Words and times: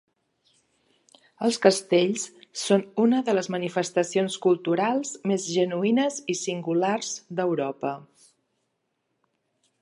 Els 1.47 1.59
castells 1.65 2.23
són 2.61 2.85
una 3.03 3.19
de 3.27 3.35
les 3.35 3.49
manifestacions 3.57 4.39
culturals 4.47 5.13
més 5.33 5.45
genuïnes 5.59 6.19
i 6.35 6.37
singulars 6.41 7.13
d'Europa 7.41 7.95